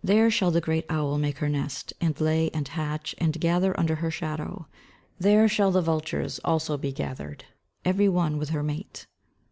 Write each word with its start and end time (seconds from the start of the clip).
[Verse: 0.00 0.08
"There 0.08 0.30
shall 0.30 0.50
the 0.52 0.60
great 0.60 0.84
owl 0.88 1.18
make 1.18 1.38
her 1.38 1.48
nest, 1.48 1.92
and 2.00 2.20
lay, 2.20 2.50
and 2.50 2.68
hatch, 2.68 3.16
and 3.18 3.40
gather 3.40 3.76
under 3.76 3.96
her 3.96 4.12
shadow: 4.12 4.68
there 5.18 5.48
shall 5.48 5.72
the 5.72 5.82
vultures 5.82 6.38
also 6.44 6.76
be 6.78 6.92
gathered, 6.92 7.46
every 7.84 8.08
one 8.08 8.38
with 8.38 8.50
her 8.50 8.62
mate." 8.62 9.08